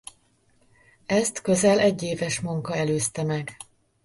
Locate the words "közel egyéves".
1.41-2.39